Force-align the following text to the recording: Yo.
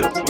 Yo. 0.00 0.29